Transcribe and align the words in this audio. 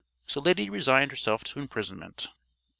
So 0.25 0.41
Lady 0.41 0.67
resigned 0.67 1.11
herself 1.11 1.43
to 1.43 1.59
imprisonment. 1.59 2.29